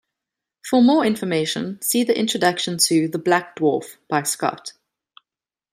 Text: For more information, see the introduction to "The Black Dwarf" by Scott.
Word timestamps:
For 0.65 0.81
more 0.81 1.05
information, 1.05 1.79
see 1.83 2.03
the 2.03 2.17
introduction 2.17 2.79
to 2.87 3.07
"The 3.07 3.19
Black 3.19 3.55
Dwarf" 3.55 3.97
by 4.09 4.23
Scott. 4.23 4.73